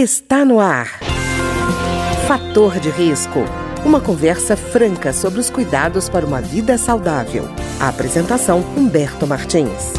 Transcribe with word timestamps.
Está 0.00 0.44
no 0.44 0.60
ar. 0.60 0.86
Fator 2.28 2.78
de 2.78 2.88
risco. 2.88 3.40
Uma 3.84 4.00
conversa 4.00 4.56
franca 4.56 5.12
sobre 5.12 5.40
os 5.40 5.50
cuidados 5.50 6.08
para 6.08 6.24
uma 6.24 6.40
vida 6.40 6.78
saudável. 6.78 7.42
A 7.80 7.88
apresentação 7.88 8.60
Humberto 8.76 9.26
Martins. 9.26 9.94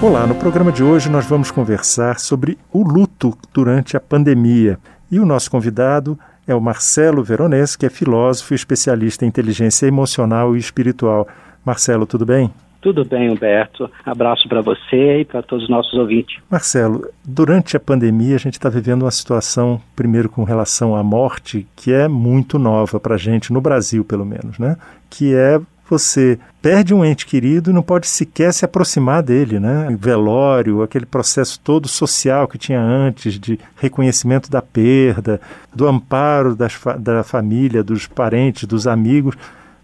Olá, 0.00 0.26
no 0.26 0.34
programa 0.34 0.72
de 0.72 0.82
hoje 0.82 1.10
nós 1.10 1.26
vamos 1.26 1.50
conversar 1.50 2.18
sobre 2.18 2.56
o 2.72 2.82
luto 2.82 3.36
durante 3.52 3.94
a 3.94 4.00
pandemia. 4.00 4.78
E 5.10 5.20
o 5.20 5.26
nosso 5.26 5.50
convidado 5.50 6.18
é 6.46 6.54
o 6.54 6.60
Marcelo 6.60 7.22
Veronese, 7.22 7.76
que 7.76 7.84
é 7.84 7.90
filósofo 7.90 8.54
e 8.54 8.56
especialista 8.56 9.26
em 9.26 9.28
inteligência 9.28 9.86
emocional 9.86 10.56
e 10.56 10.58
espiritual. 10.58 11.28
Marcelo, 11.62 12.06
tudo 12.06 12.24
bem? 12.24 12.50
Tudo 12.84 13.02
bem, 13.02 13.30
Humberto. 13.30 13.90
Abraço 14.04 14.46
para 14.46 14.60
você 14.60 15.20
e 15.20 15.24
para 15.24 15.40
todos 15.40 15.64
os 15.64 15.70
nossos 15.70 15.94
ouvintes. 15.94 16.36
Marcelo, 16.50 17.08
durante 17.24 17.78
a 17.78 17.80
pandemia 17.80 18.34
a 18.34 18.38
gente 18.38 18.58
está 18.58 18.68
vivendo 18.68 19.04
uma 19.04 19.10
situação, 19.10 19.80
primeiro 19.96 20.28
com 20.28 20.44
relação 20.44 20.94
à 20.94 21.02
morte, 21.02 21.66
que 21.74 21.90
é 21.90 22.06
muito 22.08 22.58
nova 22.58 23.00
para 23.00 23.14
a 23.14 23.18
gente, 23.18 23.54
no 23.54 23.60
Brasil 23.62 24.04
pelo 24.04 24.26
menos, 24.26 24.58
né? 24.58 24.76
Que 25.08 25.34
é 25.34 25.58
você 25.88 26.38
perde 26.60 26.92
um 26.92 27.02
ente 27.02 27.24
querido 27.24 27.70
e 27.70 27.72
não 27.72 27.82
pode 27.82 28.06
sequer 28.06 28.52
se 28.52 28.66
aproximar 28.66 29.22
dele, 29.22 29.58
né? 29.58 29.88
Velório, 29.98 30.82
aquele 30.82 31.06
processo 31.06 31.58
todo 31.60 31.88
social 31.88 32.46
que 32.46 32.58
tinha 32.58 32.82
antes 32.82 33.40
de 33.40 33.58
reconhecimento 33.76 34.50
da 34.50 34.60
perda, 34.60 35.40
do 35.74 35.88
amparo 35.88 36.54
das, 36.54 36.78
da 36.98 37.24
família, 37.24 37.82
dos 37.82 38.06
parentes, 38.06 38.68
dos 38.68 38.86
amigos, 38.86 39.34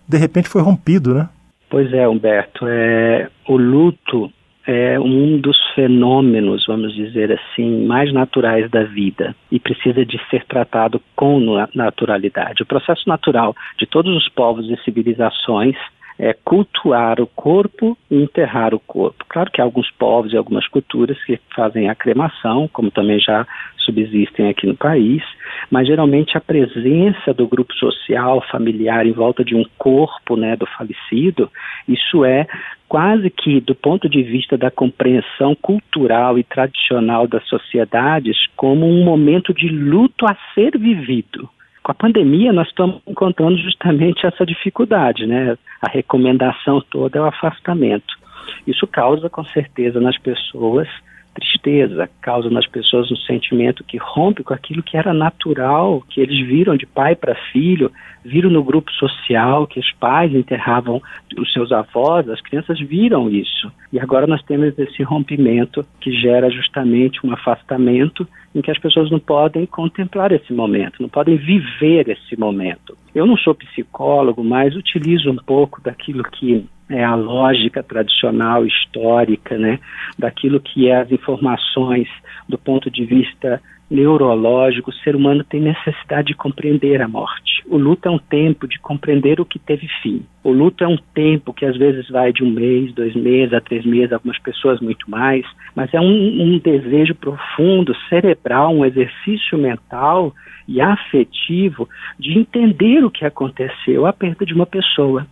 de 0.06 0.18
repente 0.18 0.50
foi 0.50 0.60
rompido, 0.60 1.14
né? 1.14 1.30
Pois 1.70 1.92
é, 1.92 2.06
Humberto. 2.08 2.66
É, 2.66 3.30
o 3.48 3.56
luto 3.56 4.30
é 4.66 4.98
um 4.98 5.38
dos 5.38 5.56
fenômenos, 5.74 6.66
vamos 6.66 6.92
dizer 6.94 7.32
assim, 7.32 7.86
mais 7.86 8.12
naturais 8.12 8.68
da 8.70 8.82
vida 8.82 9.34
e 9.50 9.58
precisa 9.58 10.04
de 10.04 10.20
ser 10.28 10.44
tratado 10.44 11.00
com 11.14 11.40
naturalidade. 11.72 12.62
O 12.62 12.66
processo 12.66 13.08
natural 13.08 13.54
de 13.78 13.86
todos 13.86 14.14
os 14.14 14.28
povos 14.28 14.68
e 14.68 14.76
civilizações 14.84 15.76
é 16.20 16.34
cultuar 16.34 17.18
o 17.18 17.26
corpo 17.26 17.96
e 18.10 18.22
enterrar 18.22 18.74
o 18.74 18.78
corpo. 18.78 19.24
Claro 19.26 19.50
que 19.50 19.58
há 19.58 19.64
alguns 19.64 19.90
povos 19.92 20.34
e 20.34 20.36
algumas 20.36 20.68
culturas 20.68 21.16
que 21.24 21.40
fazem 21.56 21.88
a 21.88 21.94
cremação, 21.94 22.68
como 22.70 22.90
também 22.90 23.18
já 23.18 23.46
subsistem 23.78 24.50
aqui 24.50 24.66
no 24.66 24.76
país, 24.76 25.22
mas 25.70 25.86
geralmente 25.86 26.36
a 26.36 26.40
presença 26.40 27.32
do 27.32 27.48
grupo 27.48 27.72
social, 27.72 28.44
familiar 28.52 29.06
em 29.06 29.12
volta 29.12 29.42
de 29.42 29.54
um 29.54 29.64
corpo, 29.78 30.36
né, 30.36 30.56
do 30.56 30.66
falecido, 30.66 31.50
isso 31.88 32.22
é 32.22 32.46
quase 32.86 33.30
que 33.30 33.58
do 33.58 33.74
ponto 33.74 34.06
de 34.06 34.22
vista 34.22 34.58
da 34.58 34.70
compreensão 34.70 35.54
cultural 35.54 36.38
e 36.38 36.44
tradicional 36.44 37.26
das 37.26 37.48
sociedades 37.48 38.36
como 38.54 38.86
um 38.86 39.02
momento 39.02 39.54
de 39.54 39.68
luto 39.70 40.26
a 40.26 40.36
ser 40.54 40.76
vivido. 40.76 41.48
Com 41.82 41.92
a 41.92 41.94
pandemia, 41.94 42.52
nós 42.52 42.68
estamos 42.68 43.00
encontrando 43.06 43.56
justamente 43.56 44.26
essa 44.26 44.44
dificuldade, 44.44 45.26
né? 45.26 45.56
A 45.80 45.88
recomendação 45.90 46.80
toda 46.90 47.18
é 47.18 47.22
o 47.22 47.26
afastamento. 47.26 48.18
Isso 48.66 48.86
causa, 48.86 49.30
com 49.30 49.44
certeza, 49.44 50.00
nas 50.00 50.18
pessoas 50.18 50.88
tristeza, 51.34 52.08
causa 52.20 52.50
nas 52.50 52.66
pessoas 52.66 53.10
um 53.10 53.16
sentimento 53.16 53.84
que 53.84 53.96
rompe 53.96 54.42
com 54.42 54.52
aquilo 54.52 54.82
que 54.82 54.96
era 54.96 55.12
natural, 55.12 56.02
que 56.08 56.20
eles 56.20 56.46
viram 56.46 56.76
de 56.76 56.86
pai 56.86 57.14
para 57.14 57.34
filho, 57.52 57.90
viram 58.24 58.50
no 58.50 58.62
grupo 58.62 58.90
social 58.92 59.66
que 59.66 59.78
os 59.78 59.92
pais 59.92 60.34
enterravam 60.34 61.00
os 61.38 61.52
seus 61.52 61.72
avós, 61.72 62.28
as 62.28 62.40
crianças 62.40 62.78
viram 62.80 63.30
isso. 63.30 63.70
E 63.92 63.98
agora 63.98 64.26
nós 64.26 64.42
temos 64.42 64.78
esse 64.78 65.02
rompimento 65.02 65.84
que 66.00 66.12
gera 66.12 66.50
justamente 66.50 67.24
um 67.24 67.32
afastamento 67.32 68.26
em 68.54 68.60
que 68.60 68.70
as 68.70 68.78
pessoas 68.78 69.10
não 69.10 69.20
podem 69.20 69.64
contemplar 69.66 70.32
esse 70.32 70.52
momento, 70.52 71.00
não 71.00 71.08
podem 71.08 71.36
viver 71.36 72.08
esse 72.08 72.38
momento. 72.38 72.96
Eu 73.14 73.26
não 73.26 73.36
sou 73.36 73.54
psicólogo, 73.54 74.42
mas 74.42 74.74
utilizo 74.74 75.30
um 75.30 75.36
pouco 75.36 75.80
daquilo 75.80 76.24
que 76.24 76.66
é 76.90 77.04
a 77.04 77.14
lógica 77.14 77.82
tradicional 77.82 78.66
histórica, 78.66 79.56
né, 79.56 79.78
daquilo 80.18 80.60
que 80.60 80.88
é 80.88 81.00
as 81.00 81.10
informações 81.10 82.08
do 82.48 82.58
ponto 82.58 82.90
de 82.90 83.04
vista 83.04 83.62
neurológico, 83.90 84.90
o 84.90 84.94
ser 84.94 85.16
humano 85.16 85.42
tem 85.42 85.60
necessidade 85.60 86.28
de 86.28 86.34
compreender 86.34 87.02
a 87.02 87.08
morte. 87.08 87.62
O 87.66 87.76
luto 87.76 88.08
é 88.08 88.10
um 88.10 88.18
tempo 88.18 88.68
de 88.68 88.78
compreender 88.78 89.40
o 89.40 89.44
que 89.44 89.58
teve 89.58 89.88
fim. 90.00 90.24
O 90.44 90.52
luto 90.52 90.84
é 90.84 90.88
um 90.88 90.96
tempo 91.12 91.52
que 91.52 91.66
às 91.66 91.76
vezes 91.76 92.08
vai 92.08 92.32
de 92.32 92.44
um 92.44 92.50
mês, 92.50 92.94
dois 92.94 93.14
meses, 93.16 93.52
a 93.52 93.60
três 93.60 93.84
meses, 93.84 94.12
algumas 94.12 94.38
pessoas 94.38 94.80
muito 94.80 95.10
mais, 95.10 95.44
mas 95.74 95.92
é 95.92 96.00
um, 96.00 96.42
um 96.42 96.58
desejo 96.58 97.14
profundo, 97.16 97.94
cerebral, 98.08 98.72
um 98.72 98.84
exercício 98.84 99.58
mental 99.58 100.32
e 100.68 100.80
afetivo 100.80 101.88
de 102.18 102.38
entender 102.38 103.04
o 103.04 103.10
que 103.10 103.24
aconteceu, 103.24 104.06
a 104.06 104.12
perda 104.12 104.46
de 104.46 104.54
uma 104.54 104.66
pessoa. 104.66 105.26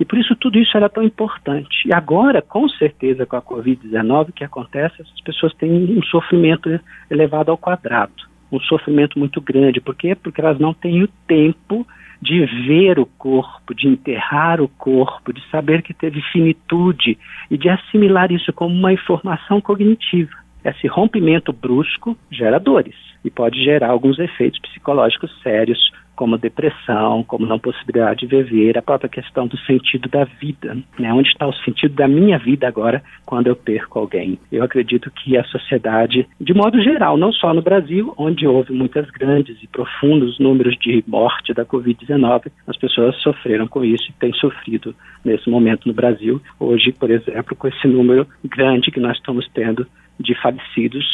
E 0.00 0.04
por 0.06 0.18
isso 0.18 0.34
tudo 0.34 0.58
isso 0.58 0.74
era 0.74 0.88
tão 0.88 1.02
importante. 1.02 1.86
E 1.86 1.92
agora, 1.92 2.40
com 2.40 2.66
certeza, 2.70 3.26
com 3.26 3.36
a 3.36 3.42
Covid-19, 3.42 4.30
o 4.30 4.32
que 4.32 4.42
acontece? 4.42 5.02
As 5.02 5.20
pessoas 5.20 5.52
têm 5.54 5.70
um 5.70 6.02
sofrimento 6.04 6.80
elevado 7.10 7.50
ao 7.50 7.58
quadrado, 7.58 8.14
um 8.50 8.58
sofrimento 8.60 9.18
muito 9.18 9.42
grande. 9.42 9.78
Por 9.78 9.94
quê? 9.94 10.14
Porque 10.14 10.40
elas 10.40 10.58
não 10.58 10.72
têm 10.72 11.02
o 11.02 11.08
tempo 11.28 11.86
de 12.20 12.44
ver 12.66 12.98
o 12.98 13.04
corpo, 13.04 13.74
de 13.74 13.88
enterrar 13.88 14.62
o 14.62 14.68
corpo, 14.68 15.34
de 15.34 15.42
saber 15.50 15.82
que 15.82 15.92
teve 15.92 16.22
finitude 16.32 17.18
e 17.50 17.58
de 17.58 17.68
assimilar 17.68 18.32
isso 18.32 18.52
como 18.54 18.74
uma 18.74 18.92
informação 18.92 19.60
cognitiva. 19.60 20.32
Esse 20.64 20.86
rompimento 20.86 21.52
brusco 21.52 22.16
gera 22.30 22.58
dores 22.58 22.96
e 23.24 23.30
pode 23.30 23.62
gerar 23.62 23.90
alguns 23.90 24.18
efeitos 24.18 24.60
psicológicos 24.60 25.30
sérios, 25.42 25.90
como 26.20 26.36
depressão, 26.36 27.24
como 27.24 27.46
não 27.46 27.58
possibilidade 27.58 28.26
de 28.26 28.26
viver, 28.26 28.76
a 28.76 28.82
própria 28.82 29.08
questão 29.08 29.46
do 29.46 29.56
sentido 29.60 30.06
da 30.06 30.24
vida, 30.24 30.76
né? 30.98 31.10
Onde 31.14 31.30
está 31.30 31.46
o 31.46 31.54
sentido 31.64 31.94
da 31.94 32.06
minha 32.06 32.38
vida 32.38 32.68
agora 32.68 33.02
quando 33.24 33.46
eu 33.46 33.56
perco 33.56 33.98
alguém? 33.98 34.38
Eu 34.52 34.62
acredito 34.62 35.10
que 35.10 35.38
a 35.38 35.44
sociedade, 35.44 36.28
de 36.38 36.52
modo 36.52 36.78
geral, 36.82 37.16
não 37.16 37.32
só 37.32 37.54
no 37.54 37.62
Brasil, 37.62 38.12
onde 38.18 38.46
houve 38.46 38.70
muitas 38.70 39.08
grandes 39.08 39.56
e 39.62 39.66
profundos 39.66 40.38
números 40.38 40.76
de 40.76 41.02
morte 41.08 41.54
da 41.54 41.64
Covid-19, 41.64 42.52
as 42.66 42.76
pessoas 42.76 43.16
sofreram 43.22 43.66
com 43.66 43.82
isso 43.82 44.04
e 44.10 44.12
têm 44.20 44.34
sofrido 44.34 44.94
nesse 45.24 45.48
momento 45.48 45.88
no 45.88 45.94
Brasil. 45.94 46.38
Hoje, 46.58 46.92
por 46.92 47.10
exemplo, 47.10 47.56
com 47.56 47.66
esse 47.66 47.88
número 47.88 48.26
grande 48.44 48.90
que 48.90 49.00
nós 49.00 49.16
estamos 49.16 49.48
tendo 49.54 49.86
de 50.18 50.34
falecidos 50.42 51.06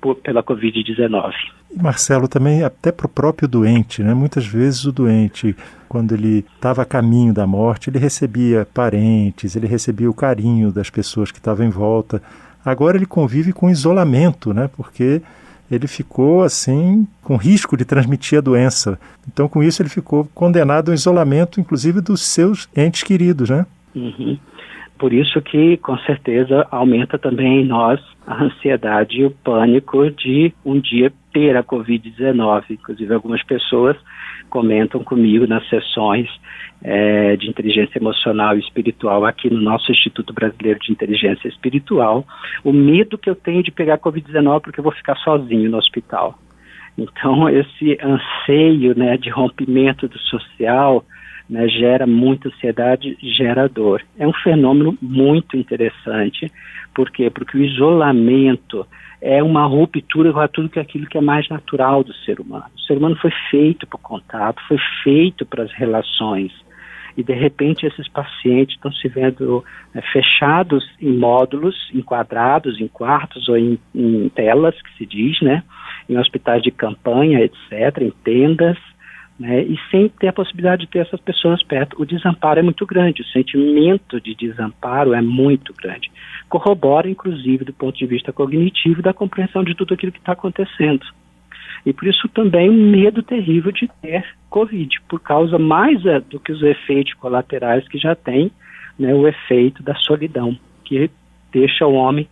por, 0.00 0.16
pela 0.16 0.42
Covid-19. 0.42 1.32
Marcelo, 1.76 2.26
também 2.26 2.64
até 2.64 2.90
para 2.90 3.06
o 3.06 3.08
próprio 3.08 3.48
doente, 3.48 4.02
né? 4.02 4.12
muitas 4.14 4.46
vezes 4.46 4.84
o 4.84 4.92
doente, 4.92 5.54
quando 5.88 6.14
ele 6.14 6.44
estava 6.54 6.82
a 6.82 6.84
caminho 6.84 7.32
da 7.32 7.46
morte, 7.46 7.90
ele 7.90 7.98
recebia 7.98 8.66
parentes, 8.72 9.54
ele 9.54 9.66
recebia 9.66 10.10
o 10.10 10.14
carinho 10.14 10.72
das 10.72 10.90
pessoas 10.90 11.30
que 11.30 11.38
estavam 11.38 11.64
em 11.64 11.70
volta. 11.70 12.22
Agora 12.64 12.96
ele 12.96 13.06
convive 13.06 13.52
com 13.52 13.70
isolamento, 13.70 14.52
né? 14.52 14.68
porque 14.76 15.22
ele 15.70 15.86
ficou 15.86 16.42
assim 16.42 17.06
com 17.22 17.36
risco 17.36 17.76
de 17.76 17.84
transmitir 17.84 18.38
a 18.38 18.42
doença. 18.42 18.98
Então, 19.28 19.48
com 19.48 19.62
isso, 19.62 19.80
ele 19.80 19.88
ficou 19.88 20.28
condenado 20.34 20.90
ao 20.90 20.94
isolamento, 20.94 21.60
inclusive 21.60 22.00
dos 22.00 22.22
seus 22.22 22.68
entes 22.76 23.04
queridos, 23.04 23.48
né? 23.50 23.64
Uhum. 23.94 24.36
Por 25.00 25.14
isso 25.14 25.40
que, 25.40 25.78
com 25.78 25.96
certeza, 26.00 26.68
aumenta 26.70 27.18
também 27.18 27.62
em 27.62 27.64
nós 27.64 27.98
a 28.26 28.44
ansiedade 28.44 29.16
e 29.16 29.24
o 29.24 29.30
pânico 29.30 30.10
de 30.10 30.52
um 30.62 30.78
dia 30.78 31.10
ter 31.32 31.56
a 31.56 31.64
Covid-19. 31.64 32.64
Inclusive, 32.68 33.14
algumas 33.14 33.42
pessoas 33.42 33.96
comentam 34.50 35.02
comigo 35.02 35.46
nas 35.46 35.66
sessões 35.70 36.28
é, 36.84 37.34
de 37.34 37.48
inteligência 37.48 37.98
emocional 37.98 38.54
e 38.54 38.60
espiritual 38.60 39.24
aqui 39.24 39.48
no 39.48 39.62
nosso 39.62 39.90
Instituto 39.90 40.34
Brasileiro 40.34 40.78
de 40.80 40.92
Inteligência 40.92 41.48
Espiritual, 41.48 42.26
o 42.62 42.70
medo 42.70 43.16
que 43.16 43.30
eu 43.30 43.34
tenho 43.34 43.62
de 43.62 43.70
pegar 43.70 43.96
Covid-19 43.96 44.60
porque 44.60 44.80
eu 44.80 44.84
vou 44.84 44.92
ficar 44.92 45.16
sozinho 45.16 45.70
no 45.70 45.78
hospital. 45.78 46.38
Então, 46.98 47.48
esse 47.48 47.96
anseio 48.02 48.94
né, 48.94 49.16
de 49.16 49.30
rompimento 49.30 50.06
do 50.06 50.18
social 50.18 51.02
né, 51.50 51.68
gera 51.68 52.06
muita 52.06 52.48
ansiedade, 52.48 53.18
gera 53.20 53.68
dor. 53.68 54.02
É 54.16 54.26
um 54.26 54.32
fenômeno 54.32 54.96
muito 55.02 55.56
interessante. 55.56 56.50
Por 56.94 57.10
quê? 57.10 57.28
Porque 57.28 57.58
o 57.58 57.62
isolamento 57.62 58.86
é 59.20 59.42
uma 59.42 59.66
ruptura 59.66 60.32
com 60.32 60.48
tudo 60.48 60.68
que 60.68 60.78
aquilo 60.78 61.06
que 61.06 61.18
é 61.18 61.20
mais 61.20 61.48
natural 61.48 62.04
do 62.04 62.14
ser 62.14 62.40
humano. 62.40 62.66
O 62.76 62.80
ser 62.80 62.96
humano 62.96 63.16
foi 63.16 63.32
feito 63.50 63.84
para 63.86 63.96
o 63.96 64.00
contato, 64.00 64.62
foi 64.68 64.78
feito 65.02 65.44
para 65.44 65.64
as 65.64 65.72
relações. 65.72 66.52
E 67.16 67.24
de 67.24 67.34
repente 67.34 67.84
esses 67.84 68.08
pacientes 68.08 68.76
estão 68.76 68.92
se 68.92 69.08
vendo 69.08 69.64
né, 69.92 70.00
fechados 70.12 70.88
em 71.00 71.12
módulos, 71.12 71.76
enquadrados 71.92 72.80
em 72.80 72.86
quartos 72.86 73.48
ou 73.48 73.58
em, 73.58 73.76
em 73.92 74.28
telas, 74.28 74.80
que 74.80 74.96
se 74.96 75.04
diz, 75.04 75.40
né? 75.42 75.64
Em 76.08 76.16
hospitais 76.16 76.62
de 76.62 76.70
campanha, 76.70 77.40
etc., 77.40 78.02
em 78.02 78.12
tendas, 78.24 78.78
né, 79.40 79.62
e 79.62 79.74
sem 79.90 80.06
ter 80.10 80.28
a 80.28 80.34
possibilidade 80.34 80.82
de 80.82 80.90
ter 80.90 80.98
essas 80.98 81.18
pessoas 81.18 81.62
perto. 81.62 81.96
O 81.98 82.04
desamparo 82.04 82.60
é 82.60 82.62
muito 82.62 82.84
grande, 82.84 83.22
o 83.22 83.28
sentimento 83.28 84.20
de 84.20 84.34
desamparo 84.34 85.14
é 85.14 85.22
muito 85.22 85.72
grande. 85.72 86.12
Corrobora, 86.46 87.08
inclusive, 87.08 87.64
do 87.64 87.72
ponto 87.72 87.98
de 87.98 88.04
vista 88.04 88.34
cognitivo, 88.34 89.00
da 89.00 89.14
compreensão 89.14 89.64
de 89.64 89.74
tudo 89.74 89.94
aquilo 89.94 90.12
que 90.12 90.18
está 90.18 90.32
acontecendo. 90.32 91.06
E 91.86 91.92
por 91.94 92.06
isso 92.06 92.28
também 92.28 92.68
um 92.68 92.90
medo 92.90 93.22
terrível 93.22 93.72
de 93.72 93.88
ter 94.02 94.26
Covid, 94.50 94.94
por 95.08 95.18
causa 95.18 95.58
mais 95.58 96.04
é, 96.04 96.20
do 96.20 96.38
que 96.38 96.52
os 96.52 96.62
efeitos 96.62 97.14
colaterais 97.14 97.88
que 97.88 97.96
já 97.96 98.14
tem, 98.14 98.50
né, 98.98 99.14
o 99.14 99.26
efeito 99.26 99.82
da 99.82 99.94
solidão, 99.94 100.54
que 100.84 101.10
deixa 101.50 101.86
o 101.86 101.94
homem 101.94 102.28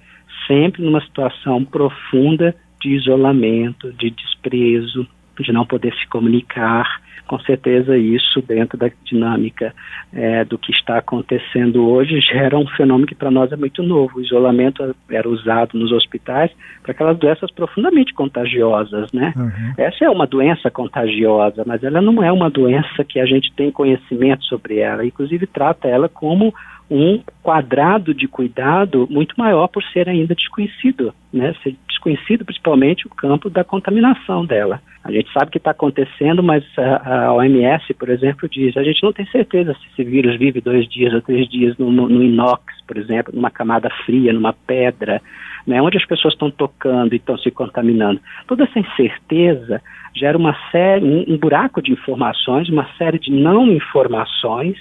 sempre 0.46 0.82
numa 0.82 1.00
situação 1.00 1.64
profunda 1.64 2.54
de 2.82 2.90
isolamento, 2.90 3.90
de 3.94 4.10
desprezo, 4.10 5.08
de 5.42 5.52
não 5.52 5.66
poder 5.66 5.92
se 5.94 6.06
comunicar. 6.08 7.00
Com 7.26 7.38
certeza, 7.40 7.96
isso, 7.98 8.40
dentro 8.40 8.78
da 8.78 8.90
dinâmica 9.04 9.74
é, 10.14 10.46
do 10.46 10.56
que 10.56 10.72
está 10.72 10.96
acontecendo 10.96 11.86
hoje, 11.86 12.20
gera 12.20 12.56
um 12.56 12.66
fenômeno 12.68 13.06
que 13.06 13.14
para 13.14 13.30
nós 13.30 13.52
é 13.52 13.56
muito 13.56 13.82
novo. 13.82 14.16
O 14.18 14.22
isolamento 14.22 14.96
era 15.10 15.28
usado 15.28 15.78
nos 15.78 15.92
hospitais 15.92 16.50
para 16.82 16.92
aquelas 16.92 17.18
doenças 17.18 17.50
profundamente 17.50 18.14
contagiosas, 18.14 19.12
né? 19.12 19.34
Uhum. 19.36 19.74
Essa 19.76 20.06
é 20.06 20.10
uma 20.10 20.26
doença 20.26 20.70
contagiosa, 20.70 21.64
mas 21.66 21.84
ela 21.84 22.00
não 22.00 22.24
é 22.24 22.32
uma 22.32 22.48
doença 22.48 23.04
que 23.06 23.20
a 23.20 23.26
gente 23.26 23.52
tem 23.52 23.70
conhecimento 23.70 24.44
sobre 24.44 24.78
ela. 24.78 25.04
Inclusive, 25.04 25.46
trata 25.46 25.86
ela 25.86 26.08
como 26.08 26.54
um 26.90 27.20
quadrado 27.42 28.14
de 28.14 28.26
cuidado 28.26 29.06
muito 29.10 29.34
maior 29.36 29.68
por 29.68 29.82
ser 29.84 30.08
ainda 30.08 30.34
desconhecido, 30.34 31.12
né? 31.32 31.54
Ser 31.62 31.76
desconhecido 31.86 32.44
principalmente 32.44 33.06
o 33.06 33.10
campo 33.10 33.50
da 33.50 33.62
contaminação 33.62 34.46
dela. 34.46 34.80
A 35.04 35.12
gente 35.12 35.30
sabe 35.32 35.50
que 35.50 35.58
está 35.58 35.72
acontecendo, 35.72 36.42
mas 36.42 36.64
a, 36.78 37.26
a, 37.26 37.32
OMS, 37.34 37.92
por 37.94 38.08
exemplo, 38.08 38.48
diz 38.48 38.76
a 38.76 38.82
gente 38.82 39.02
não 39.02 39.12
tem 39.12 39.26
certeza 39.26 39.74
se 39.74 39.80
esse 39.92 40.08
vírus 40.08 40.38
vive 40.38 40.60
dois 40.60 40.88
dias 40.88 41.12
ou 41.12 41.20
três 41.20 41.48
dias 41.48 41.76
no, 41.76 41.90
no, 41.90 42.08
no 42.08 42.22
inox, 42.22 42.62
por 42.86 42.96
exemplo, 42.96 43.34
numa 43.34 43.50
camada 43.50 43.90
fria, 44.06 44.32
numa 44.32 44.52
pedra, 44.52 45.20
né? 45.66 45.82
Onde 45.82 45.98
as 45.98 46.06
pessoas 46.06 46.32
estão 46.32 46.50
tocando 46.50 47.12
e 47.12 47.16
estão 47.16 47.36
se 47.36 47.50
contaminando. 47.50 48.20
Toda 48.46 48.64
essa 48.64 48.78
incerteza 48.78 49.82
gera 50.16 50.38
uma 50.38 50.56
série, 50.70 51.04
um, 51.04 51.34
um 51.34 51.36
buraco 51.36 51.82
de 51.82 51.92
informações, 51.92 52.70
uma 52.70 52.88
série 52.96 53.18
de 53.18 53.30
não 53.30 53.66
informações 53.66 54.78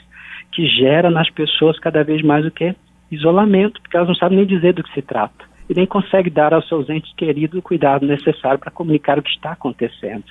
que 0.57 0.65
gera 0.65 1.11
nas 1.11 1.29
pessoas 1.29 1.77
cada 1.77 2.03
vez 2.03 2.23
mais 2.23 2.43
o 2.43 2.49
que? 2.49 2.73
Isolamento, 3.11 3.79
porque 3.79 3.95
elas 3.95 4.07
não 4.07 4.15
sabem 4.15 4.39
nem 4.39 4.47
dizer 4.47 4.73
do 4.73 4.81
que 4.81 4.91
se 4.91 5.03
trata 5.03 5.45
e 5.69 5.73
nem 5.75 5.85
conseguem 5.85 6.33
dar 6.33 6.51
aos 6.51 6.67
seus 6.67 6.89
entes 6.89 7.13
queridos 7.13 7.59
o 7.59 7.61
cuidado 7.61 8.07
necessário 8.07 8.57
para 8.57 8.71
comunicar 8.71 9.19
o 9.19 9.21
que 9.21 9.29
está 9.29 9.51
acontecendo. 9.51 10.23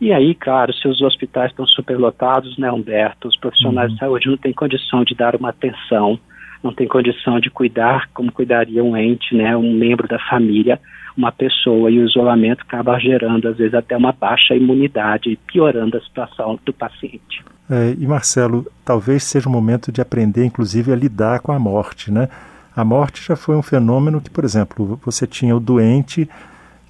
E 0.00 0.12
aí, 0.12 0.32
claro, 0.32 0.72
se 0.72 0.86
os 0.86 1.00
hospitais 1.00 1.50
estão 1.50 1.66
superlotados, 1.66 2.56
né, 2.56 2.70
Humberto, 2.70 3.26
os 3.26 3.36
profissionais 3.36 3.88
uhum. 3.88 3.94
de 3.94 4.00
saúde 4.00 4.28
não 4.28 4.36
têm 4.36 4.52
condição 4.52 5.02
de 5.02 5.16
dar 5.16 5.34
uma 5.34 5.48
atenção, 5.48 6.20
não 6.62 6.72
têm 6.72 6.88
condição 6.88 7.38
de 7.40 7.50
cuidar 7.50 8.08
como 8.12 8.32
cuidaria 8.32 8.82
um 8.82 8.96
ente, 8.96 9.34
né, 9.34 9.56
um 9.56 9.72
membro 9.72 10.08
da 10.08 10.18
família, 10.18 10.80
uma 11.16 11.32
pessoa, 11.32 11.90
e 11.90 11.98
o 11.98 12.06
isolamento 12.06 12.62
acaba 12.62 12.98
gerando, 12.98 13.48
às 13.48 13.56
vezes, 13.56 13.74
até 13.74 13.96
uma 13.96 14.12
baixa 14.12 14.54
imunidade, 14.54 15.38
piorando 15.46 15.96
a 15.96 16.00
situação 16.00 16.58
do 16.64 16.72
paciente. 16.72 17.44
É, 17.70 17.94
e 17.98 18.06
Marcelo, 18.06 18.66
talvez 18.84 19.24
seja 19.24 19.48
o 19.48 19.52
momento 19.52 19.90
de 19.90 20.00
aprender, 20.00 20.44
inclusive, 20.44 20.92
a 20.92 20.96
lidar 20.96 21.40
com 21.40 21.52
a 21.52 21.58
morte, 21.58 22.10
né? 22.10 22.28
A 22.74 22.84
morte 22.84 23.26
já 23.26 23.34
foi 23.34 23.56
um 23.56 23.62
fenômeno 23.62 24.20
que, 24.20 24.30
por 24.30 24.44
exemplo, 24.44 24.98
você 25.04 25.26
tinha 25.26 25.56
o 25.56 25.60
doente 25.60 26.28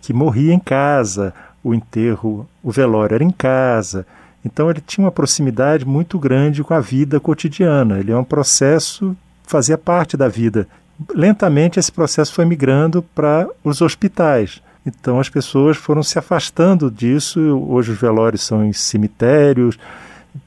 que 0.03 0.13
morria 0.13 0.53
em 0.53 0.59
casa, 0.59 1.35
o 1.65 1.75
enterro, 1.75 2.47
o 2.63 2.71
velório 2.71 3.15
era 3.15 3.25
em 3.25 3.31
casa. 3.31 4.07
Então 4.45 4.71
ele 4.71 4.81
tinha 4.81 5.05
uma 5.05 5.11
proximidade 5.11 5.85
muito 5.85 6.19
grande 6.19 6.63
com 6.63 6.75
a 6.75 6.81
vida 6.81 7.19
cotidiana. 7.19 7.99
Ele 7.99 8.13
é 8.13 8.17
um 8.17 8.25
processo, 8.25 9.17
fazia 9.49 9.79
parte 9.79 10.17
da 10.17 10.29
vida. 10.29 10.67
Lentamente 11.15 11.79
esse 11.79 11.93
processo 11.93 12.33
foi 12.33 12.45
migrando 12.45 13.03
para 13.15 13.49
os 13.65 13.81
hospitais. 13.81 14.63
Então 14.87 15.19
as 15.19 15.29
pessoas 15.29 15.77
foram 15.77 16.03
se 16.03 16.19
afastando 16.19 16.91
disso. 16.91 17.41
Hoje 17.69 17.93
os 17.93 18.01
velórios 18.01 18.43
são 18.43 18.65
em 18.65 18.73
cemitérios, 18.73 19.79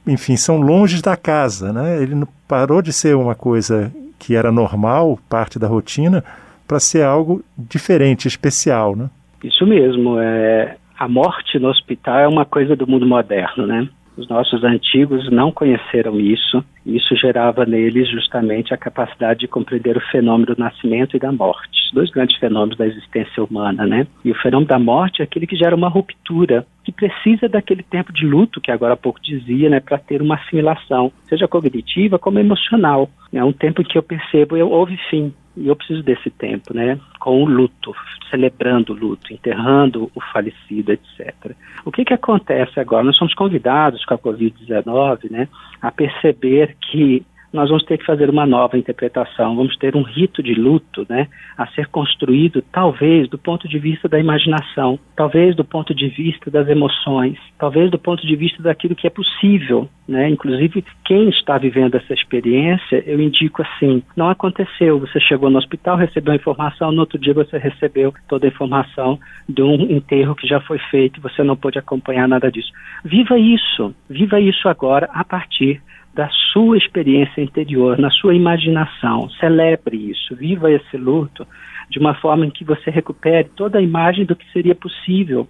enfim, 0.05 0.35
são 0.35 0.59
longe 0.59 1.01
da 1.01 1.15
casa, 1.15 1.71
né? 1.71 2.01
Ele 2.01 2.23
parou 2.47 2.81
de 2.81 2.91
ser 2.91 3.15
uma 3.15 3.35
coisa 3.35 3.91
que 4.19 4.35
era 4.35 4.51
normal, 4.51 5.19
parte 5.29 5.57
da 5.57 5.67
rotina, 5.67 6.23
para 6.67 6.79
ser 6.79 7.03
algo 7.03 7.43
diferente, 7.57 8.27
especial, 8.27 8.95
né? 8.95 9.09
Isso 9.43 9.65
mesmo. 9.65 10.19
É, 10.19 10.77
a 10.97 11.07
morte 11.07 11.57
no 11.59 11.69
hospital 11.69 12.19
é 12.19 12.27
uma 12.27 12.45
coisa 12.45 12.75
do 12.75 12.87
mundo 12.87 13.05
moderno, 13.05 13.65
né? 13.65 13.89
Os 14.21 14.27
nossos 14.27 14.63
antigos 14.63 15.31
não 15.31 15.51
conheceram 15.51 16.19
isso. 16.19 16.63
Isso 16.85 17.15
gerava 17.15 17.65
neles 17.65 18.07
justamente 18.07 18.71
a 18.71 18.77
capacidade 18.77 19.39
de 19.39 19.47
compreender 19.47 19.97
o 19.97 20.11
fenômeno 20.11 20.53
do 20.53 20.59
nascimento 20.59 21.17
e 21.17 21.19
da 21.19 21.31
morte, 21.31 21.91
dois 21.91 22.11
grandes 22.11 22.37
fenômenos 22.37 22.77
da 22.77 22.85
existência 22.85 23.43
humana, 23.43 23.87
né? 23.87 24.05
E 24.23 24.29
o 24.29 24.35
fenômeno 24.35 24.67
da 24.67 24.77
morte 24.77 25.21
é 25.21 25.23
aquele 25.23 25.47
que 25.47 25.55
gera 25.55 25.75
uma 25.75 25.89
ruptura, 25.89 26.67
que 26.83 26.91
precisa 26.91 27.49
daquele 27.49 27.81
tempo 27.81 28.13
de 28.13 28.23
luto 28.23 28.61
que 28.61 28.69
agora 28.69 28.93
há 28.93 28.97
pouco 28.97 29.19
dizia, 29.19 29.69
né, 29.71 29.79
para 29.79 29.97
ter 29.97 30.21
uma 30.21 30.35
assimilação, 30.35 31.11
seja 31.27 31.47
cognitiva 31.47 32.19
como 32.19 32.37
emocional. 32.37 33.09
É 33.33 33.43
um 33.43 33.51
tempo 33.51 33.81
em 33.81 33.85
que 33.85 33.97
eu 33.97 34.03
percebo, 34.03 34.55
eu 34.55 34.69
houve 34.69 34.97
fim, 35.09 35.33
e 35.55 35.67
eu 35.67 35.75
preciso 35.75 36.01
desse 36.01 36.29
tempo, 36.29 36.73
né? 36.73 36.99
Com 37.19 37.43
o 37.43 37.45
luto, 37.45 37.93
celebrando 38.29 38.93
o 38.93 38.95
luto, 38.95 39.33
enterrando 39.33 40.09
o 40.15 40.21
falecido, 40.31 40.91
etc. 40.91 41.53
O 41.83 41.91
que 41.91 42.05
que 42.05 42.13
acontece 42.13 42.79
agora? 42.79 43.03
Nós 43.03 43.17
somos 43.17 43.33
convidados 43.33 44.05
com 44.05 44.13
a 44.13 44.17
Covid-19, 44.17 45.29
né, 45.29 45.47
a 45.81 45.91
perceber 45.91 46.77
que 46.79 47.25
nós 47.53 47.69
vamos 47.69 47.83
ter 47.83 47.97
que 47.97 48.05
fazer 48.05 48.29
uma 48.29 48.45
nova 48.45 48.77
interpretação, 48.77 49.55
vamos 49.55 49.75
ter 49.77 49.95
um 49.95 50.03
rito 50.03 50.41
de 50.41 50.53
luto, 50.53 51.05
né, 51.09 51.27
a 51.57 51.67
ser 51.67 51.87
construído 51.87 52.63
talvez 52.71 53.29
do 53.29 53.37
ponto 53.37 53.67
de 53.67 53.77
vista 53.77 54.07
da 54.07 54.19
imaginação, 54.19 54.99
talvez 55.15 55.55
do 55.55 55.63
ponto 55.63 55.93
de 55.93 56.07
vista 56.07 56.49
das 56.49 56.67
emoções, 56.67 57.37
talvez 57.57 57.91
do 57.91 57.99
ponto 57.99 58.25
de 58.25 58.35
vista 58.35 58.63
daquilo 58.63 58.95
que 58.95 59.07
é 59.07 59.09
possível, 59.09 59.89
né? 60.07 60.29
Inclusive 60.29 60.83
quem 61.05 61.29
está 61.29 61.57
vivendo 61.57 61.95
essa 61.95 62.13
experiência, 62.13 63.03
eu 63.05 63.19
indico 63.19 63.61
assim, 63.61 64.03
não 64.15 64.29
aconteceu, 64.29 64.99
você 64.99 65.19
chegou 65.19 65.49
no 65.49 65.57
hospital, 65.57 65.97
recebeu 65.97 66.33
a 66.33 66.35
informação, 66.35 66.91
no 66.91 67.01
outro 67.01 67.19
dia 67.19 67.33
você 67.33 67.57
recebeu 67.57 68.13
toda 68.27 68.45
a 68.45 68.49
informação 68.49 69.19
de 69.47 69.61
um 69.61 69.73
enterro 69.91 70.35
que 70.35 70.47
já 70.47 70.59
foi 70.59 70.79
feito, 70.89 71.21
você 71.21 71.43
não 71.43 71.55
pôde 71.55 71.79
acompanhar 71.79 72.27
nada 72.27 72.51
disso. 72.51 72.71
Viva 73.03 73.37
isso, 73.37 73.93
viva 74.09 74.39
isso 74.39 74.67
agora 74.67 75.09
a 75.13 75.23
partir 75.23 75.81
da 76.13 76.29
sua 76.51 76.77
experiência 76.77 77.41
interior, 77.41 77.97
na 77.97 78.09
sua 78.09 78.35
imaginação. 78.35 79.29
Celebre 79.39 80.11
isso, 80.11 80.35
viva 80.35 80.71
esse 80.71 80.97
luto 80.97 81.47
de 81.89 81.99
uma 81.99 82.13
forma 82.15 82.45
em 82.45 82.49
que 82.49 82.63
você 82.63 82.89
recupere 82.89 83.49
toda 83.55 83.77
a 83.77 83.81
imagem 83.81 84.25
do 84.25 84.35
que 84.35 84.49
seria 84.51 84.75
possível. 84.75 85.47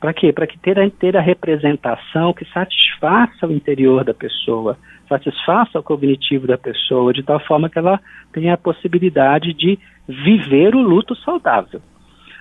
Para 0.00 0.12
quê? 0.12 0.32
Para 0.32 0.46
que 0.46 0.58
ter 0.58 0.78
a, 0.78 0.88
ter 0.88 1.16
a 1.16 1.20
representação 1.20 2.32
que 2.32 2.44
satisfaça 2.52 3.46
o 3.46 3.52
interior 3.52 4.04
da 4.04 4.14
pessoa, 4.14 4.78
satisfaça 5.08 5.78
o 5.78 5.82
cognitivo 5.82 6.46
da 6.46 6.58
pessoa, 6.58 7.12
de 7.12 7.22
tal 7.22 7.40
forma 7.40 7.68
que 7.68 7.78
ela 7.78 8.00
tenha 8.32 8.54
a 8.54 8.58
possibilidade 8.58 9.52
de 9.52 9.78
viver 10.06 10.74
o 10.74 10.82
luto 10.82 11.14
saudável. 11.16 11.80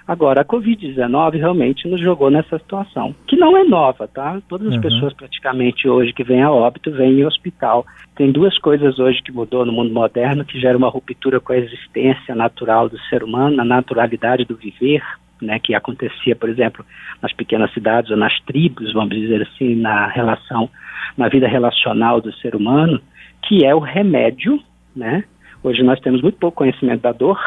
Agora, 0.07 0.41
a 0.41 0.45
Covid-19 0.45 1.37
realmente 1.37 1.85
nos 1.85 1.99
jogou 1.99 2.29
nessa 2.31 2.57
situação, 2.57 3.13
que 3.27 3.35
não 3.35 3.57
é 3.57 3.65
nova, 3.65 4.07
tá? 4.07 4.39
Todas 4.47 4.69
as 4.69 4.75
uhum. 4.75 4.81
pessoas 4.81 5.13
praticamente 5.13 5.89
hoje 5.89 6.13
que 6.13 6.23
vêm 6.23 6.41
a 6.41 6.49
óbito 6.49 6.89
vêm 6.91 7.19
em 7.19 7.25
hospital. 7.25 7.85
Tem 8.15 8.31
duas 8.31 8.57
coisas 8.57 8.99
hoje 8.99 9.21
que 9.21 9.33
mudou 9.33 9.65
no 9.65 9.73
mundo 9.73 9.93
moderno 9.93 10.45
que 10.45 10.59
gera 10.61 10.77
uma 10.77 10.89
ruptura 10.89 11.41
com 11.41 11.51
a 11.51 11.57
existência 11.57 12.33
natural 12.33 12.87
do 12.87 12.97
ser 13.09 13.21
humano, 13.21 13.59
a 13.59 13.65
naturalidade 13.65 14.45
do 14.45 14.55
viver, 14.55 15.03
né, 15.41 15.59
que 15.59 15.75
acontecia, 15.75 16.35
por 16.35 16.49
exemplo, 16.49 16.85
nas 17.21 17.33
pequenas 17.33 17.71
cidades 17.73 18.09
ou 18.09 18.17
nas 18.17 18.39
tribos, 18.41 18.93
vamos 18.93 19.09
dizer 19.09 19.41
assim, 19.41 19.75
na 19.75 20.07
relação, 20.07 20.69
na 21.17 21.27
vida 21.27 21.47
relacional 21.47 22.21
do 22.21 22.33
ser 22.35 22.55
humano, 22.55 23.01
que 23.43 23.65
é 23.65 23.75
o 23.75 23.79
remédio, 23.79 24.59
né? 24.95 25.25
Hoje 25.61 25.83
nós 25.83 25.99
temos 25.99 26.21
muito 26.21 26.37
pouco 26.37 26.57
conhecimento 26.57 27.01
da 27.01 27.11
dor, 27.11 27.39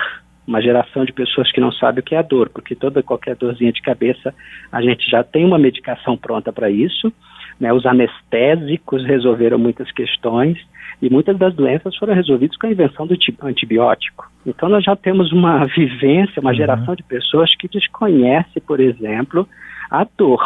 uma 0.46 0.60
geração 0.60 1.04
de 1.04 1.12
pessoas 1.12 1.50
que 1.52 1.60
não 1.60 1.72
sabe 1.72 2.00
o 2.00 2.02
que 2.02 2.14
é 2.14 2.18
a 2.18 2.22
dor, 2.22 2.48
porque 2.48 2.74
toda 2.74 3.02
qualquer 3.02 3.36
dorzinha 3.36 3.72
de 3.72 3.82
cabeça 3.82 4.34
a 4.72 4.82
gente 4.82 5.08
já 5.08 5.22
tem 5.22 5.44
uma 5.44 5.58
medicação 5.58 6.16
pronta 6.16 6.52
para 6.52 6.70
isso. 6.70 7.12
Né? 7.58 7.72
Os 7.72 7.86
anestésicos 7.86 9.04
resolveram 9.04 9.58
muitas 9.58 9.90
questões 9.92 10.58
e 11.00 11.08
muitas 11.08 11.38
das 11.38 11.54
doenças 11.54 11.96
foram 11.96 12.14
resolvidas 12.14 12.56
com 12.56 12.66
a 12.66 12.70
invenção 12.70 13.06
do 13.06 13.16
antibiótico. 13.42 14.30
Então 14.46 14.68
nós 14.68 14.84
já 14.84 14.96
temos 14.96 15.32
uma 15.32 15.64
vivência, 15.76 16.40
uma 16.40 16.50
uhum. 16.50 16.56
geração 16.56 16.94
de 16.94 17.02
pessoas 17.02 17.54
que 17.56 17.68
desconhece, 17.68 18.60
por 18.60 18.80
exemplo, 18.80 19.48
a 19.90 20.06
dor. 20.16 20.42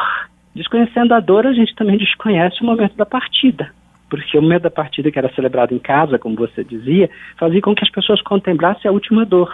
Desconhecendo 0.55 1.13
a 1.15 1.21
dor, 1.21 1.47
a 1.47 1.53
gente 1.53 1.75
também 1.75 1.97
desconhece 1.97 2.63
o 2.63 2.67
momento 2.67 2.97
da 2.97 3.07
partida 3.07 3.73
porque 4.09 4.39
o 4.39 4.43
momento 4.43 4.63
da 4.63 4.71
partida, 4.71 5.11
que 5.11 5.19
era 5.19 5.33
celebrado 5.35 5.75
em 5.75 5.79
casa, 5.81 6.21
como 6.21 6.37
você 6.37 6.63
dizia, 6.63 7.11
fazia 7.37 7.61
com 7.61 7.75
que 7.75 7.83
as 7.83 7.91
pessoas 7.91 8.23
contemplassem 8.23 8.89
a 8.89 8.93
última 8.93 9.25
dor 9.25 9.53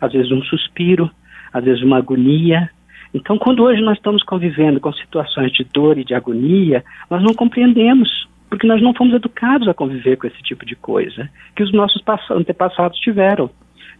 às 0.00 0.12
vezes 0.12 0.30
um 0.30 0.42
suspiro, 0.42 1.10
às 1.52 1.64
vezes 1.64 1.82
uma 1.82 1.98
agonia. 1.98 2.70
Então, 3.12 3.38
quando 3.38 3.62
hoje 3.62 3.80
nós 3.80 3.96
estamos 3.96 4.22
convivendo 4.22 4.80
com 4.80 4.92
situações 4.92 5.52
de 5.52 5.64
dor 5.64 5.98
e 5.98 6.04
de 6.04 6.14
agonia, 6.14 6.84
nós 7.10 7.22
não 7.22 7.34
compreendemos, 7.34 8.28
porque 8.48 8.66
nós 8.66 8.82
não 8.82 8.94
fomos 8.94 9.14
educados 9.14 9.68
a 9.68 9.74
conviver 9.74 10.16
com 10.16 10.26
esse 10.26 10.42
tipo 10.42 10.64
de 10.64 10.76
coisa, 10.76 11.28
que 11.56 11.62
os 11.62 11.72
nossos 11.72 12.02
antepassados 12.30 12.98
tiveram. 12.98 13.50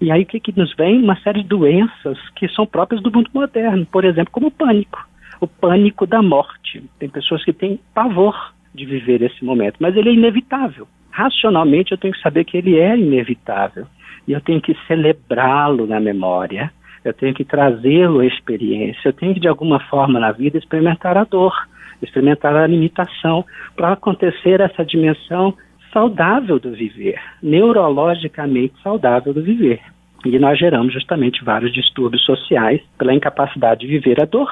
E 0.00 0.12
aí 0.12 0.22
o 0.22 0.26
que, 0.26 0.38
que 0.38 0.56
nos 0.56 0.74
vem? 0.76 1.02
Uma 1.02 1.18
série 1.20 1.42
de 1.42 1.48
doenças 1.48 2.18
que 2.36 2.48
são 2.48 2.66
próprias 2.66 3.02
do 3.02 3.10
mundo 3.10 3.30
moderno, 3.34 3.84
por 3.86 4.04
exemplo, 4.04 4.30
como 4.30 4.46
o 4.46 4.50
pânico. 4.50 5.06
o 5.40 5.46
pânico 5.46 6.06
da 6.06 6.20
morte. 6.20 6.82
Tem 6.98 7.08
pessoas 7.08 7.44
que 7.44 7.52
têm 7.52 7.78
pavor 7.94 8.52
de 8.74 8.84
viver 8.84 9.22
esse 9.22 9.44
momento, 9.44 9.76
mas 9.78 9.96
ele 9.96 10.10
é 10.10 10.12
inevitável. 10.12 10.86
Racionalmente 11.10 11.92
eu 11.92 11.98
tenho 11.98 12.12
que 12.12 12.20
saber 12.20 12.44
que 12.44 12.56
ele 12.56 12.76
é 12.78 12.96
inevitável 12.96 13.86
e 14.28 14.32
eu 14.32 14.40
tenho 14.42 14.60
que 14.60 14.76
celebrá-lo 14.86 15.86
na 15.86 15.98
memória, 15.98 16.70
eu 17.02 17.14
tenho 17.14 17.32
que 17.32 17.44
trazê-lo 17.44 18.20
à 18.20 18.26
experiência, 18.26 19.08
eu 19.08 19.12
tenho 19.14 19.32
que 19.32 19.40
de 19.40 19.48
alguma 19.48 19.80
forma 19.88 20.20
na 20.20 20.30
vida 20.30 20.58
experimentar 20.58 21.16
a 21.16 21.24
dor, 21.24 21.54
experimentar 22.02 22.54
a 22.54 22.66
limitação 22.66 23.44
para 23.74 23.94
acontecer 23.94 24.60
essa 24.60 24.84
dimensão 24.84 25.54
saudável 25.92 26.60
do 26.60 26.72
viver, 26.72 27.18
neurologicamente 27.42 28.74
saudável 28.82 29.32
do 29.32 29.42
viver. 29.42 29.80
E 30.26 30.38
nós 30.38 30.58
geramos 30.58 30.92
justamente 30.92 31.42
vários 31.42 31.72
distúrbios 31.72 32.22
sociais 32.24 32.82
pela 32.98 33.14
incapacidade 33.14 33.80
de 33.80 33.86
viver 33.86 34.20
a 34.20 34.26
dor, 34.26 34.50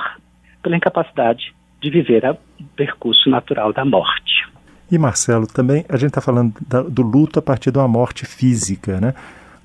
pela 0.63 0.77
incapacidade 0.77 1.55
de 1.83 1.91
viver 1.91 2.25
o 2.25 2.65
percurso 2.75 3.29
natural 3.29 3.75
da 3.75 3.85
morte. 3.85 4.47
E 4.91 4.97
Marcelo, 4.97 5.47
também 5.47 5.85
a 5.89 5.97
gente 5.97 6.11
está 6.11 6.21
falando 6.21 6.55
da, 6.67 6.81
do 6.81 7.03
luto 7.03 7.39
a 7.39 7.43
partir 7.43 7.71
de 7.71 7.79
uma 7.79 7.89
morte 7.89 8.25
física, 8.25 9.01
né? 9.01 9.13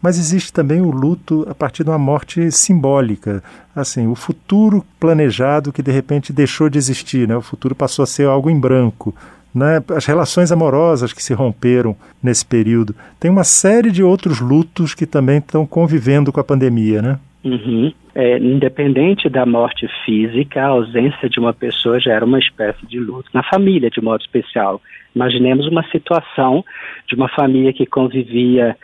Mas 0.02 0.18
existe 0.18 0.52
também 0.52 0.82
o 0.82 0.90
luto 0.90 1.46
a 1.50 1.54
partir 1.54 1.84
de 1.84 1.90
uma 1.90 2.00
morte 2.00 2.52
simbólica, 2.52 3.44
assim, 3.76 4.08
o 4.08 4.16
futuro 4.16 4.84
planejado 5.00 5.72
que 5.72 5.84
de 5.84 5.92
repente 5.92 6.34
deixou 6.34 6.70
de 6.70 6.78
existir, 6.78 7.28
né? 7.28 7.36
O 7.36 7.42
futuro 7.42 7.76
passou 7.76 8.04
a 8.04 8.08
ser 8.08 8.28
algo 8.28 8.50
em 8.50 8.60
branco 8.60 9.14
né, 9.54 9.84
as 9.96 10.06
relações 10.06 10.52
amorosas 10.52 11.14
que 11.14 11.24
se 11.24 11.34
romperam 11.34 11.96
nesse 12.24 12.46
período. 12.46 12.96
Tem 13.20 13.30
uma 13.30 13.44
série 13.44 13.92
de 13.92 14.02
outros 14.04 14.40
lutos 14.40 14.96
que 14.96 15.06
também 15.06 15.40
estão 15.40 15.66
convivendo 15.66 16.32
com 16.32 16.40
a 16.40 16.44
pandemia, 16.44 17.02
né? 17.02 17.20
Uhum. 17.44 17.92
É, 18.14 18.38
independente 18.38 19.30
da 19.30 19.46
morte 19.46 19.88
física, 20.04 20.62
a 20.62 20.68
ausência 20.68 21.30
de 21.30 21.40
uma 21.40 21.54
pessoa 21.54 22.00
já 22.00 22.14
era 22.14 22.26
uma 22.26 22.40
espécie 22.40 22.86
de 22.86 23.00
luto, 23.00 23.30
na 23.34 23.42
família 23.42 23.90
de 23.90 24.02
modo 24.02 24.20
especial. 24.20 24.82
Imaginemos 25.16 25.66
uma 25.68 25.84
situação 25.92 26.64
de 27.08 27.16
uma 27.16 27.30
família 27.30 27.72
que 27.72 27.86
convivia 27.86 28.76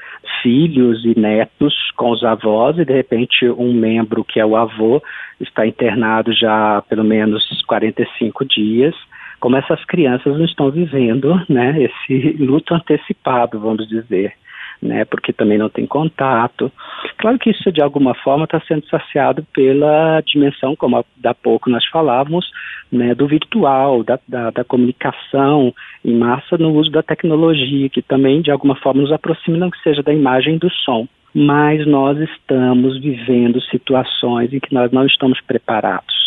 filhos 0.42 1.04
e 1.04 1.18
netos 1.20 1.74
com 1.96 2.12
os 2.12 2.24
avós 2.24 2.78
e 2.78 2.86
de 2.86 2.94
repente 2.94 3.50
um 3.50 3.74
membro 3.74 4.24
que 4.24 4.40
é 4.40 4.46
o 4.46 4.56
avô 4.56 5.02
está 5.40 5.66
internado 5.66 6.34
já 6.34 6.78
há 6.78 6.82
pelo 6.82 7.04
menos 7.04 7.44
45 7.66 8.46
dias 8.46 8.96
como 9.40 9.56
essas 9.56 9.84
crianças 9.86 10.38
não 10.38 10.46
estão 10.46 10.72
vivendo 10.72 11.42
né, 11.48 11.76
esse 11.84 12.32
luto 12.40 12.74
antecipado, 12.74 13.60
vamos 13.60 13.88
dizer. 13.88 14.34
Né, 14.80 15.06
porque 15.06 15.34
também 15.34 15.58
não 15.58 15.70
tem 15.70 15.88
contato. 15.88 16.72
Claro 17.18 17.40
que 17.40 17.50
isso 17.50 17.72
de 17.72 17.82
alguma 17.82 18.14
forma 18.14 18.44
está 18.44 18.62
sendo 18.62 18.88
saciado 18.88 19.44
pela 19.52 20.22
dimensão, 20.22 20.76
como 20.76 21.04
há 21.26 21.34
pouco 21.34 21.68
nós 21.68 21.84
falávamos, 21.88 22.46
né, 22.92 23.16
do 23.16 23.28
virtual, 23.28 24.04
da, 24.04 24.20
da, 24.28 24.52
da, 24.52 24.64
comunicação 24.64 25.74
em 26.06 26.16
massa 26.16 26.58
no 26.58 26.74
uso 26.74 26.92
da 26.92 27.02
tecnologia, 27.02 27.90
que 27.90 28.02
também 28.02 28.42
de 28.42 28.52
alguma 28.52 28.76
forma 28.76 29.02
nos 29.02 29.12
aproxima, 29.12 29.58
não 29.58 29.72
que 29.72 29.82
seja 29.82 30.04
da 30.04 30.14
imagem 30.14 30.58
do 30.58 30.70
som. 30.70 31.08
Mas 31.34 31.86
nós 31.86 32.18
estamos 32.20 33.00
vivendo 33.00 33.62
situações 33.64 34.54
em 34.54 34.60
que 34.60 34.74
nós 34.74 34.92
não 34.92 35.06
estamos 35.06 35.42
preparados, 35.42 36.27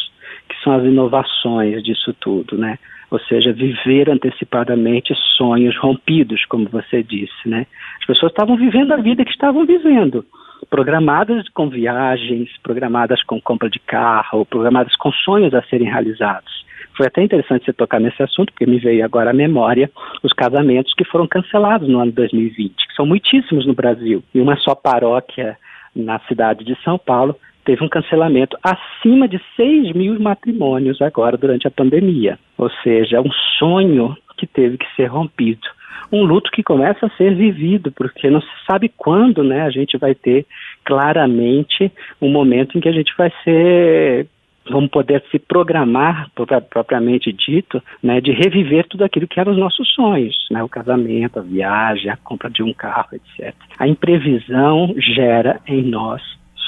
são 0.63 0.73
as 0.73 0.85
inovações 0.85 1.83
disso 1.83 2.15
tudo, 2.21 2.57
né? 2.57 2.79
ou 3.11 3.19
seja, 3.19 3.53
viver 3.53 4.09
antecipadamente 4.09 5.13
sonhos 5.37 5.77
rompidos, 5.77 6.45
como 6.47 6.69
você 6.69 7.03
disse, 7.03 7.49
né? 7.49 7.67
As 8.01 8.07
pessoas 8.07 8.31
estavam 8.31 8.57
vivendo 8.57 8.93
a 8.93 8.97
vida 8.97 9.25
que 9.25 9.33
estavam 9.33 9.67
vivendo, 9.67 10.25
programadas 10.69 11.49
com 11.49 11.69
viagens, 11.69 12.49
programadas 12.63 13.23
com 13.25 13.41
compra 13.41 13.69
de 13.69 13.81
carro, 13.81 14.47
programadas 14.47 14.95
com 14.95 15.11
sonhos 15.11 15.53
a 15.55 15.63
serem 15.63 15.89
realizados. 15.89 16.65
Foi 16.97 17.07
até 17.07 17.23
interessante 17.23 17.65
você 17.65 17.73
tocar 17.73 17.99
nesse 17.99 18.23
assunto, 18.23 18.53
porque 18.53 18.67
me 18.67 18.79
veio 18.79 19.05
agora 19.05 19.31
à 19.31 19.33
memória 19.33 19.91
os 20.23 20.33
casamentos 20.33 20.95
que 20.95 21.05
foram 21.05 21.27
cancelados 21.27 21.89
no 21.89 21.99
ano 21.99 22.13
2020, 22.13 22.75
que 22.87 22.95
são 22.95 23.07
muitíssimos 23.07 23.67
no 23.67 23.75
Brasil. 23.75 24.23
E 24.35 24.41
uma 24.41 24.57
só 24.57 24.75
paróquia 24.75 25.57
na 25.97 26.19
cidade 26.21 26.65
de 26.65 26.77
São 26.85 26.99
Paulo 26.99 27.35
teve 27.65 27.85
um 27.85 27.89
cancelamento 27.89 28.57
acima 28.63 29.29
de 29.29 29.41
6 29.57 29.93
mil 29.93 30.19
matrimônios 30.21 31.01
agora 31.01 31.37
durante 31.37 31.67
a 31.67 31.71
pandemia. 31.71 32.39
Ou 32.57 32.71
seja, 32.83 33.21
um 33.21 33.31
sonho 33.59 34.17
que 34.37 34.47
teve 34.47 34.79
que 34.79 34.87
ser 34.97 35.07
rompido. 35.07 35.67
Um 36.13 36.25
luto 36.25 36.51
que 36.51 36.63
começa 36.63 37.07
a 37.07 37.11
ser 37.11 37.35
vivido, 37.35 37.93
porque 37.93 38.29
não 38.31 38.41
se 38.41 38.49
sabe 38.67 38.91
quando 38.97 39.45
né, 39.45 39.63
a 39.63 39.71
gente 39.71 39.97
vai 39.97 40.15
ter 40.15 40.45
claramente 40.85 41.93
um 42.21 42.31
momento 42.31 42.77
em 42.77 42.81
que 42.81 42.89
a 42.89 42.93
gente 42.93 43.15
vai 43.17 43.33
ser 43.45 44.27
vamos 44.69 44.91
poder 44.91 45.23
se 45.31 45.39
programar, 45.39 46.31
propriamente 46.71 47.33
dito, 47.33 47.83
né, 48.03 48.21
de 48.21 48.31
reviver 48.31 48.87
tudo 48.87 49.05
aquilo 49.05 49.27
que 49.27 49.41
eram 49.41 49.53
os 49.53 49.59
nossos 49.59 49.89
sonhos, 49.93 50.37
né, 50.51 50.63
o 50.63 50.69
casamento, 50.69 51.39
a 51.39 51.43
viagem, 51.43 52.11
a 52.11 52.17
compra 52.17 52.49
de 52.49 52.63
um 52.63 52.73
carro, 52.73 53.09
etc. 53.13 53.55
A 53.79 53.89
imprevisão 53.89 54.95
gera 54.97 55.61
em 55.67 55.83
nós 55.83 56.23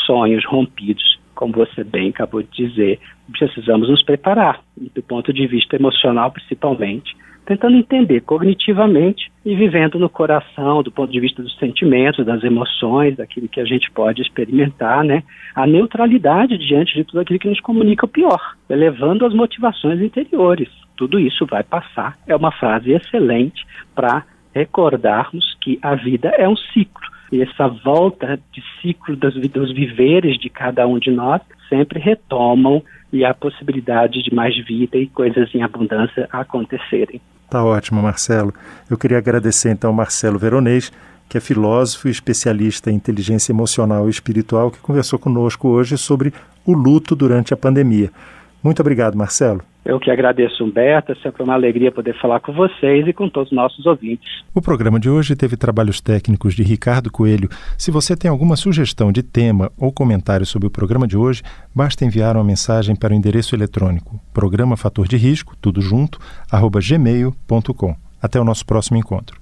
sonhos 0.07 0.45
rompidos, 0.45 1.21
como 1.35 1.55
você 1.55 1.83
bem 1.83 2.11
acabou 2.11 2.43
de 2.43 2.51
dizer. 2.51 3.01
Precisamos 3.39 3.89
nos 3.89 4.03
preparar, 4.03 4.61
do 4.77 5.03
ponto 5.03 5.33
de 5.33 5.47
vista 5.47 5.77
emocional 5.77 6.31
principalmente, 6.31 7.17
tentando 7.45 7.77
entender 7.77 8.21
cognitivamente 8.21 9.31
e 9.45 9.55
vivendo 9.57 9.99
no 9.99 10.09
coração, 10.09 10.83
do 10.83 10.93
ponto 10.93 11.11
de 11.11 11.19
vista 11.19 11.43
dos 11.43 11.57
sentimentos, 11.59 12.25
das 12.25 12.45
emoções, 12.45 13.17
daquilo 13.17 13.49
que 13.49 13.61
a 13.61 13.65
gente 13.65 13.91
pode 13.91 14.23
experimentar, 14.23 15.03
né? 15.03 15.25
A 15.55 15.67
neutralidade 15.67 16.57
diante 16.59 16.95
de 16.95 17.05
tudo 17.05 17.21
aquilo 17.21 17.39
que 17.39 17.49
nos 17.49 17.61
comunica 17.61 18.07
o 18.07 18.09
pior, 18.09 18.41
elevando 18.71 19.27
as 19.27 19.35
motivações 19.35 20.01
interiores. 20.01 20.69
Tudo 20.97 21.19
isso 21.19 21.45
vai 21.47 21.65
passar. 21.65 22.17
É 22.27 22.37
uma 22.37 22.53
frase 22.53 22.93
excelente 22.93 23.65
para 23.95 24.25
recordarmos 24.55 25.57
que 25.61 25.79
a 25.83 25.95
vida 25.95 26.29
é 26.37 26.49
um 26.49 26.57
ciclo 26.57 27.12
e 27.33 27.41
essa 27.41 27.67
volta 27.67 28.39
de 28.53 28.63
ciclo 28.81 29.17
dos, 29.17 29.35
dos 29.35 29.75
viveres 29.75 30.39
de 30.39 30.51
cada 30.51 30.87
um 30.87 30.99
de 30.99 31.11
nós 31.11 31.41
sempre 31.69 31.99
retomam 31.99 32.83
e 33.11 33.25
a 33.25 33.33
possibilidade 33.33 34.23
de 34.23 34.35
mais 34.35 34.55
vida 34.67 34.99
e 34.99 35.07
coisas 35.07 35.53
em 35.55 35.63
abundância 35.63 36.29
acontecerem. 36.31 37.21
Tá 37.49 37.65
ótimo, 37.65 38.03
Marcelo. 38.03 38.53
Eu 38.89 38.99
queria 38.99 39.19
agradecer 39.19 39.71
então 39.71 39.91
ao 39.91 39.97
Marcelo 39.97 40.39
Veronês, 40.39 40.93
que 41.29 41.39
é 41.39 41.41
filósofo 41.41 42.09
e 42.09 42.11
especialista 42.11 42.91
em 42.91 42.95
inteligência 42.95 43.53
emocional 43.53 44.07
e 44.07 44.11
espiritual, 44.11 44.71
que 44.71 44.79
conversou 44.79 45.19
conosco 45.19 45.69
hoje 45.69 45.97
sobre 45.97 46.33
o 46.67 46.75
luto 46.75 47.17
durante 47.17 47.55
a 47.55 47.57
pandemia. 47.57 48.11
Muito 48.63 48.81
obrigado, 48.81 49.17
Marcelo. 49.17 49.63
Eu 49.85 49.99
que 49.99 50.11
agradeço, 50.11 50.65
Humberto. 50.65 51.13
É 51.13 51.15
sempre 51.17 51.43
uma 51.43 51.55
alegria 51.55 51.91
poder 51.91 52.19
falar 52.21 52.41
com 52.41 52.53
vocês 52.53 53.07
e 53.07 53.13
com 53.13 53.29
todos 53.29 53.51
os 53.51 53.57
nossos 53.57 53.85
ouvintes. 53.85 54.43
O 54.55 54.63
programa 54.63 55.01
de 55.01 55.11
hoje 55.11 55.35
teve 55.35 55.57
trabalhos 55.57 56.01
técnicos 56.01 56.55
de 56.55 56.63
Ricardo 56.63 57.11
Coelho. 57.11 57.49
Se 57.77 57.91
você 57.91 58.17
tem 58.17 58.31
alguma 58.31 58.55
sugestão 58.55 59.11
de 59.11 59.23
tema 59.23 59.71
ou 59.77 59.93
comentário 59.93 60.47
sobre 60.47 60.69
o 60.69 60.71
programa 60.71 61.07
de 61.07 61.17
hoje, 61.17 61.43
basta 61.75 62.05
enviar 62.05 62.37
uma 62.37 62.45
mensagem 62.45 62.95
para 62.95 63.13
o 63.13 63.17
endereço 63.17 63.55
eletrônico 63.55 64.21
programa 64.33 64.77
fator 64.77 65.07
de 65.07 65.17
risco, 65.17 65.57
tudo 65.61 65.81
junto, 65.81 66.19
arroba 66.51 66.81
gmail.com. 66.81 67.97
Até 68.21 68.41
o 68.41 68.45
nosso 68.45 68.65
próximo 68.65 68.97
encontro. 68.97 69.42